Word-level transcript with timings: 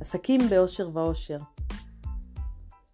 עסקים 0.00 0.40
באושר 0.50 0.88
ואושר. 0.92 1.38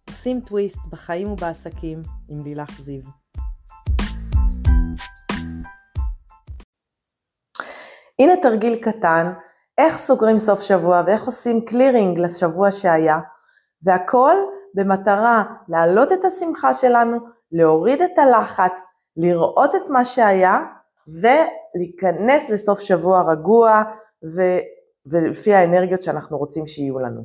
עושים 0.09 0.41
טוויסט 0.41 0.79
בחיים 0.89 1.31
ובעסקים 1.31 2.01
עם 2.29 2.43
לילך 2.43 2.79
זיו. 2.79 3.01
הנה 8.19 8.33
תרגיל 8.41 8.75
קטן, 8.83 9.33
איך 9.77 9.97
סוגרים 9.97 10.39
סוף 10.39 10.61
שבוע 10.61 11.03
ואיך 11.07 11.25
עושים 11.25 11.65
קלירינג 11.65 12.19
לשבוע 12.19 12.71
שהיה, 12.71 13.19
והכל 13.83 14.35
במטרה 14.73 15.43
להעלות 15.67 16.11
את 16.11 16.25
השמחה 16.25 16.73
שלנו, 16.73 17.17
להוריד 17.51 18.01
את 18.01 18.19
הלחץ, 18.19 18.81
לראות 19.17 19.75
את 19.75 19.89
מה 19.89 20.05
שהיה 20.05 20.59
ולהיכנס 21.07 22.49
לסוף 22.49 22.79
שבוע 22.79 23.21
רגוע 23.31 23.83
ו... 24.35 24.41
ולפי 25.11 25.53
האנרגיות 25.53 26.01
שאנחנו 26.01 26.37
רוצים 26.37 26.67
שיהיו 26.67 26.99
לנו. 26.99 27.21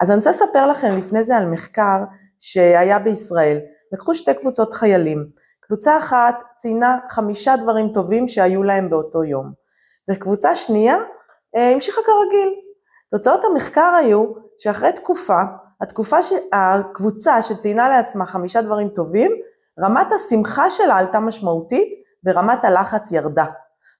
אז 0.00 0.10
אני 0.10 0.16
רוצה 0.16 0.30
לספר 0.30 0.66
לכם 0.70 0.96
לפני 0.96 1.24
זה 1.24 1.36
על 1.36 1.46
מחקר 1.46 1.98
שהיה 2.38 2.98
בישראל. 2.98 3.58
לקחו 3.92 4.14
שתי 4.14 4.34
קבוצות 4.34 4.72
חיילים. 4.72 5.26
קבוצה 5.60 5.98
אחת 5.98 6.42
ציינה 6.56 6.98
חמישה 7.10 7.56
דברים 7.56 7.92
טובים 7.92 8.28
שהיו 8.28 8.62
להם 8.62 8.90
באותו 8.90 9.24
יום, 9.24 9.52
וקבוצה 10.10 10.54
שנייה 10.54 10.96
אה, 11.56 11.70
המשיכה 11.70 12.00
כרגיל. 12.02 12.54
תוצאות 13.10 13.44
המחקר 13.44 13.94
היו 13.98 14.24
שאחרי 14.58 14.92
תקופה, 14.92 15.42
התקופה 15.80 16.22
ש... 16.22 16.32
הקבוצה 16.52 17.42
שציינה 17.42 17.88
לעצמה 17.88 18.26
חמישה 18.26 18.62
דברים 18.62 18.88
טובים, 18.88 19.32
רמת 19.80 20.12
השמחה 20.12 20.70
שלה 20.70 20.96
עלתה 20.96 21.20
משמעותית 21.20 21.88
ורמת 22.24 22.64
הלחץ 22.64 23.12
ירדה. 23.12 23.44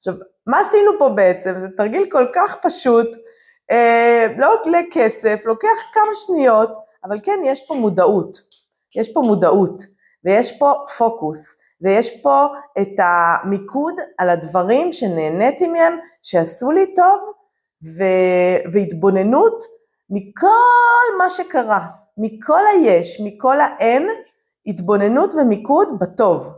עכשיו, 0.06 0.14
מה 0.46 0.60
עשינו 0.60 0.92
פה 0.98 1.08
בעצם? 1.08 1.54
זה 1.60 1.66
תרגיל 1.76 2.04
כל 2.10 2.26
כך 2.34 2.56
פשוט, 2.62 3.06
אה, 3.70 4.26
לא 4.38 4.54
עולה 4.64 4.80
כסף, 4.92 5.42
לוקח 5.46 5.78
כמה 5.92 6.14
שניות, 6.14 6.70
אבל 7.04 7.20
כן, 7.22 7.40
יש 7.44 7.66
פה 7.66 7.74
מודעות. 7.74 8.36
יש 8.96 9.12
פה 9.12 9.20
מודעות, 9.20 9.82
ויש 10.24 10.58
פה 10.58 10.72
פוקוס, 10.98 11.56
ויש 11.80 12.22
פה 12.22 12.46
את 12.80 12.88
המיקוד 12.98 13.94
על 14.18 14.30
הדברים 14.30 14.92
שנהניתי 14.92 15.66
מהם, 15.66 15.96
שעשו 16.22 16.70
לי 16.70 16.94
טוב, 16.94 17.32
ו... 17.98 18.04
והתבוננות 18.72 19.62
מכל 20.10 21.18
מה 21.18 21.30
שקרה, 21.30 21.86
מכל 22.18 22.60
היש, 22.66 23.20
מכל 23.24 23.60
האין, 23.60 24.08
התבוננות 24.66 25.34
ומיקוד 25.34 25.88
בטוב. 26.00 26.52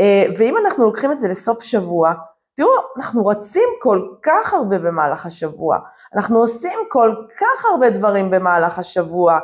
אה, 0.00 0.24
ואם 0.36 0.56
אנחנו 0.58 0.84
לוקחים 0.84 1.12
את 1.12 1.20
זה 1.20 1.28
לסוף 1.28 1.62
שבוע, 1.62 2.12
תראו, 2.54 2.70
אנחנו 2.96 3.26
רצים 3.26 3.68
כל 3.80 4.08
כך 4.22 4.54
הרבה 4.54 4.78
במהלך 4.78 5.26
השבוע, 5.26 5.78
אנחנו 6.14 6.38
עושים 6.38 6.78
כל 6.88 7.14
כך 7.38 7.64
הרבה 7.70 7.90
דברים 7.90 8.30
במהלך 8.30 8.78
השבוע, 8.78 9.38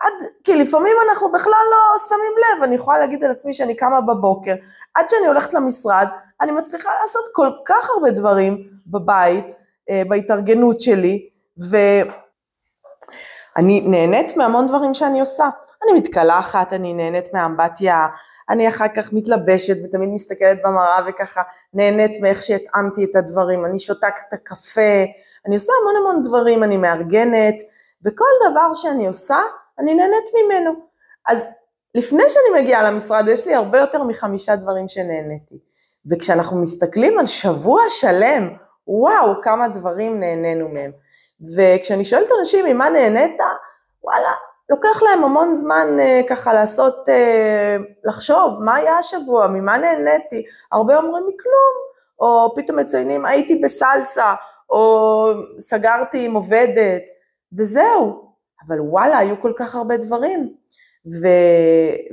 עד, 0.00 0.12
כי 0.44 0.56
לפעמים 0.56 0.96
אנחנו 1.08 1.32
בכלל 1.32 1.52
לא 1.70 1.98
שמים 2.08 2.32
לב, 2.38 2.62
אני 2.62 2.74
יכולה 2.74 2.98
להגיד 2.98 3.24
על 3.24 3.30
עצמי 3.30 3.52
שאני 3.52 3.76
קמה 3.76 4.00
בבוקר, 4.00 4.54
עד 4.94 5.08
שאני 5.08 5.26
הולכת 5.26 5.54
למשרד, 5.54 6.06
אני 6.40 6.52
מצליחה 6.52 6.90
לעשות 7.00 7.24
כל 7.32 7.50
כך 7.64 7.90
הרבה 7.90 8.10
דברים 8.10 8.64
בבית, 8.86 9.52
אה, 9.90 10.02
בהתארגנות 10.08 10.80
שלי, 10.80 11.28
ואני 13.58 13.80
נהנית 13.80 14.36
מהמון 14.36 14.68
דברים 14.68 14.94
שאני 14.94 15.20
עושה. 15.20 15.48
אני 15.84 16.00
מתקלחת, 16.00 16.72
אני 16.72 16.94
נהנית 16.94 17.34
מהאמבטיה, 17.34 18.06
אני 18.50 18.68
אחר 18.68 18.84
כך 18.96 19.12
מתלבשת 19.12 19.76
ותמיד 19.84 20.08
מסתכלת 20.08 20.58
במראה 20.64 20.98
וככה 21.08 21.42
נהנית 21.74 22.20
מאיך 22.22 22.42
שהתאמתי 22.42 23.04
את 23.04 23.16
הדברים, 23.16 23.64
אני 23.64 23.78
שותה 23.78 24.08
את 24.08 24.32
הקפה, 24.32 25.04
אני 25.46 25.54
עושה 25.54 25.72
המון 25.80 25.96
המון 25.96 26.22
דברים, 26.22 26.64
אני 26.64 26.76
מארגנת, 26.76 27.54
וכל 28.04 28.24
דבר 28.50 28.74
שאני 28.74 29.06
עושה, 29.06 29.38
אני 29.78 29.94
נהנית 29.94 30.30
ממנו. 30.34 30.70
אז 31.28 31.48
לפני 31.94 32.22
שאני 32.28 32.62
מגיעה 32.62 32.90
למשרד, 32.90 33.24
יש 33.28 33.46
לי 33.46 33.54
הרבה 33.54 33.78
יותר 33.78 34.02
מחמישה 34.02 34.56
דברים 34.56 34.88
שנהניתי. 34.88 35.58
וכשאנחנו 36.10 36.62
מסתכלים 36.62 37.18
על 37.18 37.26
שבוע 37.26 37.82
שלם, 37.88 38.48
וואו, 38.86 39.42
כמה 39.42 39.68
דברים 39.68 40.20
נהנינו 40.20 40.68
מהם. 40.68 40.90
וכשאני 41.56 42.04
שואלת 42.04 42.28
אנשים 42.40 42.66
ממה 42.66 42.88
נהנית, 42.88 43.36
וואלה, 44.02 44.32
לוקח 44.70 45.02
להם 45.02 45.24
המון 45.24 45.54
זמן 45.54 45.86
uh, 45.98 46.28
ככה 46.28 46.52
לעשות, 46.52 47.08
uh, 47.08 47.82
לחשוב 48.04 48.58
מה 48.64 48.74
היה 48.74 48.98
השבוע, 48.98 49.46
ממה 49.46 49.78
נהניתי, 49.78 50.44
הרבה 50.72 50.96
אומרים 50.96 51.24
מכלום, 51.26 51.74
או 52.20 52.54
פתאום 52.56 52.78
מציינים 52.78 53.26
הייתי 53.26 53.60
בסלסה, 53.64 54.34
או 54.70 55.30
סגרתי 55.58 56.26
עם 56.26 56.34
עובדת, 56.34 57.02
וזהו. 57.58 58.28
אבל 58.68 58.80
וואלה, 58.80 59.18
היו 59.18 59.40
כל 59.42 59.52
כך 59.56 59.74
הרבה 59.74 59.96
דברים. 59.96 60.54
ו, 61.22 61.26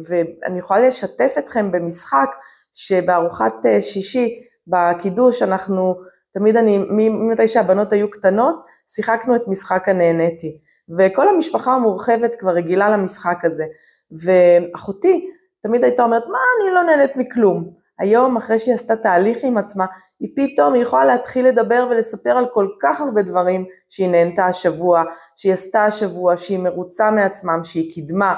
ואני 0.08 0.60
יכולה 0.60 0.80
לשתף 0.88 1.36
אתכם 1.38 1.72
במשחק 1.72 2.36
שבארוחת 2.74 3.54
uh, 3.66 3.82
שישי, 3.82 4.40
בקידוש, 4.68 5.42
אנחנו, 5.42 5.96
תמיד 6.38 6.58
אני, 6.58 6.78
ממתי 7.10 7.48
שהבנות 7.48 7.94
היו 7.94 8.10
קטנות, 8.10 8.66
שיחקנו 8.88 9.36
את 9.36 9.42
משחק 9.48 9.90
הנהניתי. 9.90 10.58
וכל 10.98 11.30
המשפחה 11.30 11.74
המורחבת 11.74 12.36
כבר 12.36 12.52
רגילה 12.52 12.90
למשחק 12.90 13.38
הזה. 13.46 13.66
ואחותי 14.12 15.30
תמיד 15.64 15.84
הייתה 15.84 16.04
אומרת, 16.04 16.24
מה, 16.32 16.38
אני 16.62 16.74
לא 16.74 16.84
נהנית 16.84 17.16
מכלום. 17.16 17.70
היום, 18.00 18.38
אחרי 18.38 18.60
שהיא 18.60 18.76
עשתה 18.76 18.96
תהליך 18.96 19.38
עם 19.44 19.58
עצמה, 19.58 19.86
היא 20.20 20.30
פתאום, 20.36 20.74
היא 20.74 20.82
יכולה 20.82 21.06
להתחיל 21.06 21.48
לדבר 21.48 21.88
ולספר 21.90 22.30
על 22.30 22.46
כל 22.54 22.68
כך 22.82 23.02
הרבה 23.02 23.22
דברים 23.22 23.66
שהיא 23.90 24.10
נהנתה 24.10 24.46
השבוע, 24.46 25.04
שהיא 25.36 25.54
עשתה 25.54 25.86
השבוע, 25.86 26.38
שהיא 26.38 26.60
מרוצה 26.60 27.12
מעצמם, 27.12 27.60
שהיא 27.64 27.94
קידמה, 27.94 28.36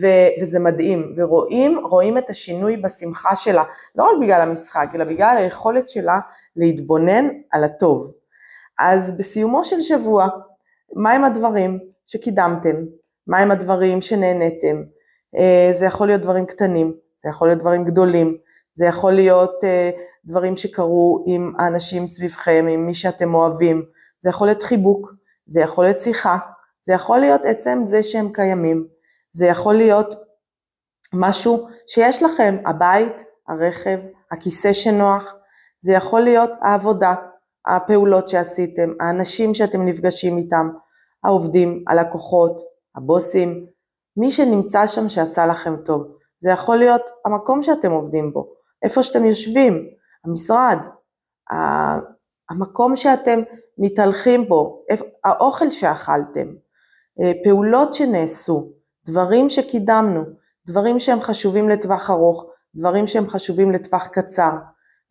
ו- 0.00 0.42
וזה 0.42 0.58
מדהים. 0.58 1.14
ורואים, 1.16 1.78
רואים 1.78 2.18
את 2.18 2.30
השינוי 2.30 2.76
בשמחה 2.76 3.36
שלה, 3.36 3.62
לא 3.96 4.04
רק 4.04 4.16
בגלל 4.20 4.40
המשחק, 4.40 4.88
אלא 4.94 5.04
בגלל 5.04 5.36
היכולת 5.38 5.88
שלה 5.88 6.18
להתבונן 6.56 7.28
על 7.52 7.64
הטוב. 7.64 8.12
אז 8.78 9.16
בסיומו 9.16 9.64
של 9.64 9.80
שבוע, 9.80 10.28
מהם 10.92 11.24
הדברים 11.24 11.78
שקידמתם, 12.06 12.76
מהם 13.26 13.50
הדברים 13.50 14.02
שנהניתם, 14.02 14.82
אה, 15.36 15.68
זה 15.72 15.86
יכול 15.86 16.06
להיות 16.06 16.20
דברים 16.20 16.46
קטנים, 16.46 16.94
זה 17.16 17.28
יכול 17.28 17.48
להיות 17.48 17.60
דברים 17.60 17.84
גדולים, 17.84 18.36
זה 18.72 18.86
יכול 18.86 19.12
להיות 19.12 19.64
אה, 19.64 19.90
דברים 20.24 20.56
שקרו 20.56 21.24
עם 21.26 21.52
האנשים 21.58 22.06
סביבכם, 22.06 22.66
עם 22.70 22.86
מי 22.86 22.94
שאתם 22.94 23.34
אוהבים, 23.34 23.84
זה 24.18 24.28
יכול 24.28 24.46
להיות 24.46 24.62
חיבוק, 24.62 25.12
זה 25.46 25.60
יכול 25.60 25.84
להיות 25.84 26.00
שיחה, 26.00 26.38
זה 26.80 26.92
יכול 26.92 27.18
להיות 27.18 27.40
עצם 27.44 27.82
זה 27.84 28.02
שהם 28.02 28.32
קיימים, 28.32 28.86
זה 29.32 29.46
יכול 29.46 29.74
להיות 29.74 30.14
משהו 31.12 31.68
שיש 31.86 32.22
לכם, 32.22 32.56
הבית, 32.66 33.24
הרכב, 33.48 34.00
הכיסא 34.32 34.72
שנוח, 34.72 35.34
זה 35.84 35.92
יכול 35.92 36.20
להיות 36.20 36.50
העבודה, 36.60 37.14
הפעולות 37.66 38.28
שעשיתם, 38.28 38.90
האנשים 39.00 39.54
שאתם 39.54 39.84
נפגשים 39.84 40.38
איתם, 40.38 40.70
העובדים, 41.24 41.84
הלקוחות, 41.88 42.62
הבוסים, 42.96 43.66
מי 44.16 44.30
שנמצא 44.30 44.86
שם 44.86 45.08
שעשה 45.08 45.46
לכם 45.46 45.76
טוב. 45.76 46.02
זה 46.38 46.50
יכול 46.50 46.76
להיות 46.76 47.02
המקום 47.24 47.62
שאתם 47.62 47.90
עובדים 47.90 48.32
בו, 48.32 48.52
איפה 48.82 49.02
שאתם 49.02 49.24
יושבים, 49.24 49.86
המשרד, 50.24 50.78
המקום 52.50 52.96
שאתם 52.96 53.40
מתהלכים 53.78 54.48
בו, 54.48 54.84
האוכל 55.24 55.70
שאכלתם, 55.70 56.48
אה, 57.22 57.32
פעולות 57.44 57.94
שנעשו, 57.94 58.72
דברים 59.06 59.50
שקידמנו, 59.50 60.22
דברים 60.66 60.98
שהם 60.98 61.20
חשובים 61.20 61.68
לטווח 61.68 62.10
ארוך, 62.10 62.46
דברים 62.74 63.06
שהם 63.06 63.26
חשובים 63.26 63.70
לטווח 63.70 64.08
קצר. 64.08 64.50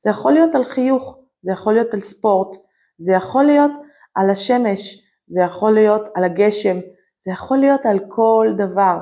זה 0.03 0.09
יכול 0.09 0.31
להיות 0.33 0.55
על 0.55 0.63
חיוך, 0.63 1.17
זה 1.41 1.51
יכול 1.51 1.73
להיות 1.73 1.93
על 1.93 1.99
ספורט, 1.99 2.57
זה 2.97 3.13
יכול 3.13 3.43
להיות 3.43 3.71
על 4.15 4.29
השמש, 4.29 5.03
זה 5.27 5.41
יכול 5.41 5.71
להיות 5.71 6.09
על 6.15 6.23
הגשם, 6.23 6.77
זה 7.25 7.31
יכול 7.31 7.57
להיות 7.57 7.85
על 7.85 7.99
כל 8.07 8.47
דבר. 8.57 8.97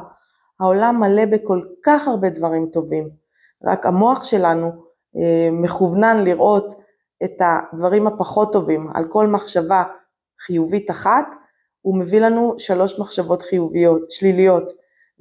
העולם 0.59 0.99
מלא 0.99 1.25
בכל 1.25 1.61
כך 1.83 2.07
הרבה 2.07 2.29
דברים 2.29 2.69
טובים, 2.73 3.09
רק 3.63 3.85
המוח 3.85 4.23
שלנו 4.23 4.67
אה, 5.17 5.49
מכוונן 5.51 6.23
לראות 6.23 6.73
את 7.23 7.41
הדברים 7.41 8.07
הפחות 8.07 8.53
טובים, 8.53 8.89
על 8.93 9.05
כל 9.09 9.27
מחשבה 9.27 9.83
חיובית 10.45 10.91
אחת, 10.91 11.35
הוא 11.81 11.99
מביא 11.99 12.21
לנו 12.21 12.55
שלוש 12.57 12.99
מחשבות 12.99 13.41
חיוביות, 13.41 14.09
שליליות, 14.09 14.71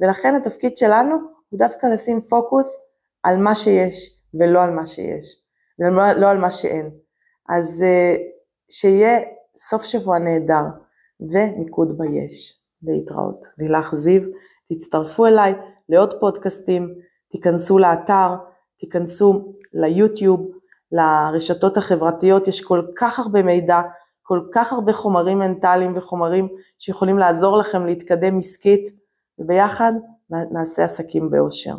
ולכן 0.00 0.34
התפקיד 0.34 0.76
שלנו 0.76 1.14
הוא 1.48 1.58
דווקא 1.58 1.86
לשים 1.86 2.20
פוקוס 2.20 2.76
על 3.22 3.36
מה 3.36 3.54
שיש 3.54 4.20
ולא 4.34 4.62
על 4.62 4.70
מה 4.70 4.86
שיש, 4.86 5.49
ולא 5.80 6.30
על 6.30 6.38
מה 6.38 6.50
שאין. 6.50 6.90
אז 7.48 7.82
אה, 7.82 8.16
שיהיה 8.70 9.18
סוף 9.56 9.82
שבוע 9.82 10.18
נהדר. 10.18 10.64
ומיקוד 11.20 11.98
ביש. 11.98 12.60
להתראות. 12.82 13.46
לילך 13.58 13.94
זיו, 13.94 14.22
תצטרפו 14.72 15.26
אליי 15.26 15.54
לעוד 15.88 16.14
פודקאסטים, 16.20 16.94
תיכנסו 17.30 17.78
לאתר, 17.78 18.34
תיכנסו 18.78 19.52
ליוטיוב, 19.72 20.50
לרשתות 20.92 21.76
החברתיות, 21.76 22.48
יש 22.48 22.60
כל 22.60 22.82
כך 22.96 23.18
הרבה 23.18 23.42
מידע, 23.42 23.80
כל 24.22 24.40
כך 24.52 24.72
הרבה 24.72 24.92
חומרים 24.92 25.38
מנטליים 25.38 25.92
וחומרים 25.96 26.48
שיכולים 26.78 27.18
לעזור 27.18 27.58
לכם 27.58 27.86
להתקדם 27.86 28.38
עסקית, 28.38 28.82
וביחד 29.38 29.92
נעשה 30.30 30.84
עסקים 30.84 31.30
באושר. 31.30 31.74